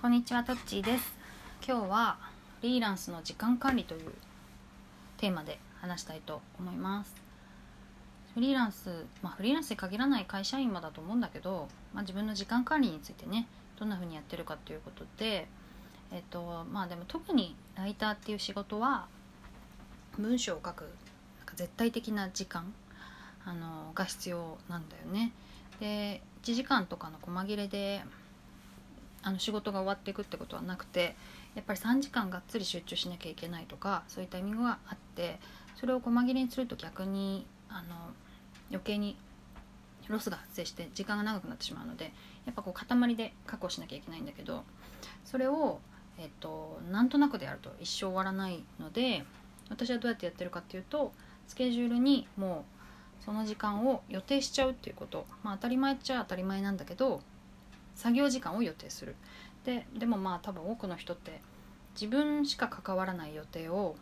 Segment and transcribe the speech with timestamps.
[0.00, 1.12] こんにちは、トッチーです。
[1.62, 2.16] 今日は
[2.62, 4.12] フリーランスの時間管理という
[5.18, 7.14] テーマで話したいと思います。
[8.32, 13.46] フリーランス、まあフリーランスに限らない会社員もだと思うんだけど、まあ自分の時間管理についてね、
[13.78, 15.46] どんな風にやってるかということで、
[16.10, 19.06] えっと、まあでも特にライターっていう仕事は
[20.16, 22.72] 文章を書くなんか絶対的な時間
[23.44, 25.32] あのが必要なんだよね。
[25.78, 28.00] で1時間とかの細切れで
[29.22, 31.14] あの仕事が終わっていくってことはなくて
[31.54, 35.38] やっぱり3時間がっつり集中しなきゃいけないとかそういうタイミングがあって
[35.76, 37.96] それを細切れにすると逆にあの
[38.70, 39.16] 余計に
[40.10, 42.12] ロスが発生して時間が長くなってしまうので
[42.44, 44.64] やっぱこう塊で確保しなきゃいけないんだけど
[45.24, 45.80] それを、
[46.18, 49.24] えっと、なんとなくでやると一生終わらないので
[49.68, 51.12] 私はどうやってやってるかっていうと
[51.46, 52.64] スケジュールにも
[53.20, 57.20] うその時間を予定しちゃうっていうことまあ当たり前っちゃ当たり前なんだけど
[58.00, 59.14] 作業時間を予定する。
[59.66, 61.42] ででもまあ多分多くの人って
[61.94, 63.94] 自分しか関わらない予定を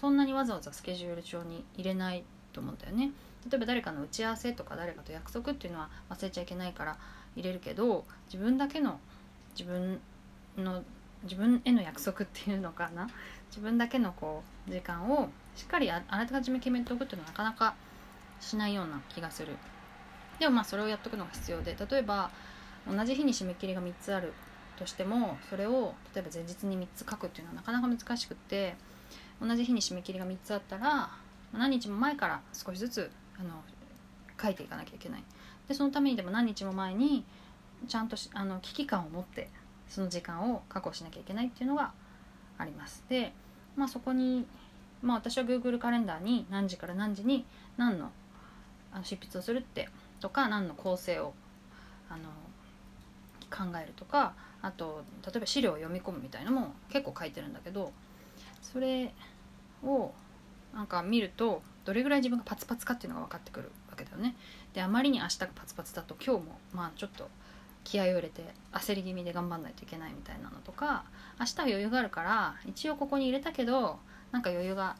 [0.00, 3.10] そんなにわざわざスケジュール帳に入れないと思うんだよね。
[3.50, 6.96] 例えば誰かの打ち合わせとか誰かと約束っていうのは忘れちゃいけないから
[7.34, 9.00] 入れるけど自分だけの
[9.58, 9.98] 自分
[10.56, 10.84] の
[11.24, 13.08] 自分への約束っていうのかな。
[13.48, 17.74] 自分だけのこう時間をしっかりああらかじめ決めておくっていうのはなかなか
[18.40, 19.56] しないような気がする。
[20.38, 22.30] でもまあそれをやっとくのが必要で例えば
[22.90, 24.32] 同じ日に締め切りが3つある
[24.76, 28.74] としてもそれを例えば前日に3つ書くっていうのはなかなか難しくって
[29.40, 31.10] 同じ日に締め切りが3つあったら
[31.52, 33.50] 何日も前から少しずつあの
[34.40, 35.24] 書いていかなきゃいけない。
[35.68, 37.24] でそのためにでも何日も前に
[37.86, 39.48] ちゃんとあの危機感を持って
[39.88, 41.92] その時間を確保しなきゃいけないっていうのが
[42.58, 43.04] あります。
[43.08, 43.32] で、
[43.76, 44.46] まあ、そこに、
[45.02, 47.44] まあ、私は Google カレンダーに何時から何時に
[47.76, 48.10] 何の
[48.92, 49.88] あの執筆をするって
[50.20, 51.32] とか何の構成を
[52.10, 52.22] あの
[53.52, 57.92] 考えるとかあと例えば資料を読み込むみたいのも結構書いてるんだけど
[58.62, 59.12] それ
[59.84, 60.12] を
[60.74, 64.36] なんか見るとどれぐらい自分がパツパツかっていうのが分かってくるわけだよね。
[64.72, 67.28] であまりに明日がパツパツだと今日もまあちょっと
[67.84, 68.42] 気合を入れて
[68.72, 71.04] 焦り気味で頑張んないといけないみたいなのとか
[71.40, 73.98] 明日は余裕があるから一応ここに入れたけど
[74.30, 74.96] なんか余裕が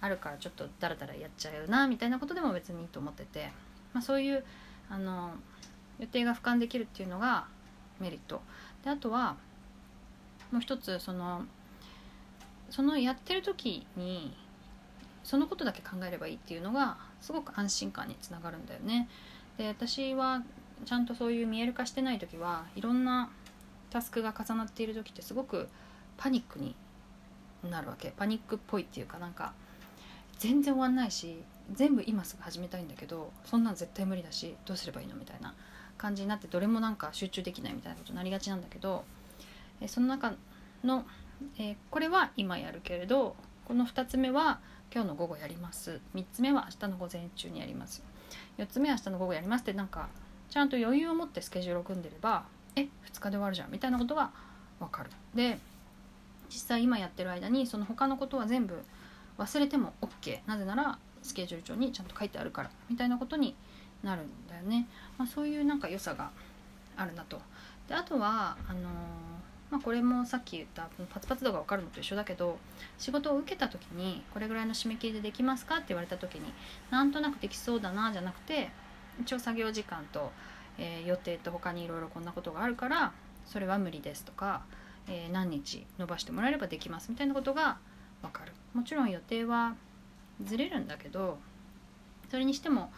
[0.00, 3.50] あるからちょっとダラダラやっちゃうなみたいなことでも別にいいと思ってて、
[3.92, 4.44] まあ、そういう
[4.90, 5.34] あの
[5.98, 7.46] 予定が俯瞰できるっていうのが
[8.00, 8.42] メリット。
[8.84, 9.36] であとは
[10.50, 11.44] もう一つその
[12.70, 14.36] そのやってる時に
[15.22, 19.08] そのことだけ考えればいいっていうのがすごく安心感につながるんだよね。
[19.58, 20.42] で私は
[20.84, 23.30] ちゃんとそういう見える化してない時はいろんな
[23.90, 25.68] タスクが重なっている時ってすごく
[26.16, 26.74] パニックに
[27.68, 28.12] なるわけ。
[28.16, 29.52] パニックっぽいっていうかなんか
[30.38, 31.42] 全然終わんないし
[31.72, 35.54] 全部今すぐ始めたいんだけどそんなん絶対無理だしどうすればいいのみたいな。
[35.96, 39.04] 感じになってどれもなんか集中できないみたいなことになりがちなんだけど
[39.80, 40.34] えその中
[40.84, 41.04] の、
[41.58, 43.36] えーこれは今やるけれど
[43.66, 44.60] この2つ目は
[44.92, 46.00] 今日の午後やります。
[46.14, 48.02] 3つ目は明日の午前中にやります。
[48.58, 50.08] 4つ目は明日の午後やりますってなんか
[50.50, 52.44] ちゃんと余裕を持ってスケジュールを組んでれば
[52.76, 52.88] え2
[53.20, 54.30] 日で終わるじゃんみたいなことが
[54.78, 55.10] 分かる。
[55.34, 55.58] で
[56.48, 58.80] 実際今やってる間にその他のことは全部
[59.38, 63.56] 忘れても OK なぜならスケジュール帳にちゃんと書いてあるからみたいなことに
[64.02, 64.86] なるんだよね、
[65.18, 66.30] まあ、そういうなんか良さが
[66.96, 67.40] あるなと。
[67.88, 68.82] であとはあのー
[69.70, 72.56] まあ、これもさっき言ったパツパツ度が分かるのと一緒だけど
[72.98, 76.52] 仕事を受けた時にこれぐらいの締め切りでできますかって言われた時に
[76.90, 78.70] なんとなくできそうだなじゃなくて
[79.20, 80.30] 一応作業時間と、
[80.78, 83.12] えー予定と他にいろいろこんなことがあるから
[83.46, 84.62] それは無理ですとか、
[85.08, 87.78] えー何日延ばしてもらえればできますみたいなことが
[88.22, 88.52] 分かる。
[88.74, 89.74] もちろん予定は
[90.44, 91.38] ずれるんだけど
[92.30, 92.92] それにしても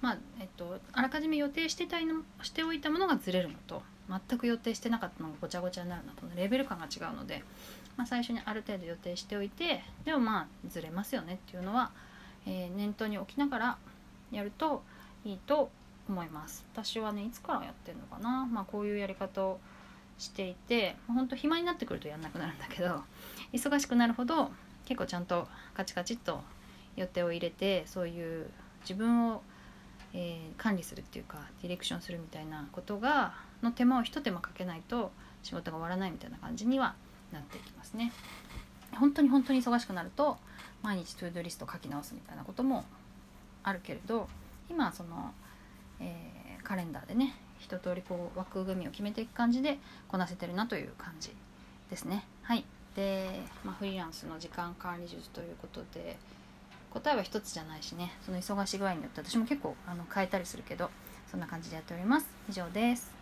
[0.00, 7.42] まあえっとあらかじめ予定してたいのしておいたものがずれるのと全く予定してなかったのがごちゃごちゃになるのとレベル感が違うので、
[7.96, 11.90] まあ、最初にある程度予定しておいてでもまあずれますよねっていうのは、
[12.46, 13.78] えー念頭に置きながら
[14.30, 14.82] やると
[15.24, 15.70] いいと
[16.08, 16.64] 思います。
[16.74, 19.60] 私はねいつからやってるのかな、まあ、こういうやり方を
[20.18, 23.02] していてほんと暇になってくるとやんなくなるんだけど
[23.52, 24.50] 忙しくなるほど
[24.84, 26.42] 結構ちゃんとカチカチっと
[26.96, 28.50] 予定を入れてそういう
[28.82, 29.42] 自分を、
[30.14, 35.10] えー管理するっていうかディレクションするみたいなことがの手間を一手間かけないと
[35.42, 36.94] 仕事が終わらないみたいな感じには
[37.32, 38.12] なっていきますね。
[38.92, 40.38] 本当に本当に忙しくなると
[40.82, 42.84] 毎日トゥードリスト書き直すみたいなことも
[43.64, 44.28] あるけれど
[44.70, 45.32] 今はその、
[46.00, 46.34] えー
[46.64, 49.78] カレンダーでね一通りこう枠組みを決めていく感じで
[50.08, 51.30] こなせてるなという感じ
[51.90, 52.26] ですね。
[52.42, 52.64] はい
[52.96, 56.16] で、まあ、フリーランスの時間管理術ということで
[56.94, 58.12] 答えは一つじゃないしね。
[58.24, 60.90] その忙し具合によって私も結構あの変えたりするけど
[61.30, 62.26] そんな感じでやっております。
[62.48, 63.12] 以上です。